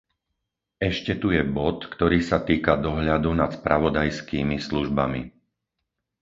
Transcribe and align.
Ešte 0.91 1.13
tu 1.21 1.27
je 1.37 1.43
bod, 1.57 1.77
ktorý 1.93 2.19
sa 2.29 2.39
týka 2.49 2.73
dohľadu 2.87 3.29
nad 3.41 3.51
spravodajskými 3.57 4.57
službami. 4.67 5.21